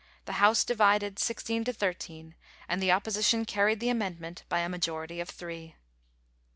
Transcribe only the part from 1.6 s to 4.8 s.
to thirteen, and the Opposition carried the amendment by a